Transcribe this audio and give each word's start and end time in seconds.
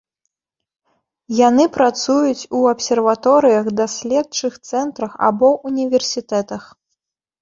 Яны 1.47 1.65
працуюць 1.75 2.47
у 2.59 2.61
абсерваторыях, 2.73 3.69
даследчых 3.83 4.53
цэнтрах 4.71 5.11
або 5.29 5.49
ўніверсітэтах. 5.71 6.63